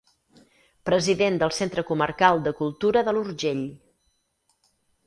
[0.89, 3.65] President del Centre Comarcal de Cultura de l'Urgell.